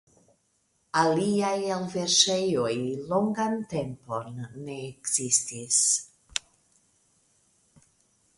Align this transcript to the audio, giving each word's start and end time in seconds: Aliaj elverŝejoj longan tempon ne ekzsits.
Aliaj 1.01 1.59
elverŝejoj 1.75 2.71
longan 3.11 3.59
tempon 3.75 4.41
ne 4.65 4.79
ekzsits. 4.79 5.85